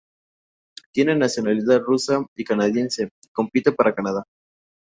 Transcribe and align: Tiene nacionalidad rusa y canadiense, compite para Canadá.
Tiene 0.91 1.15
nacionalidad 1.15 1.79
rusa 1.81 2.25
y 2.35 2.43
canadiense, 2.43 3.11
compite 3.31 3.71
para 3.71 3.93
Canadá. 3.93 4.23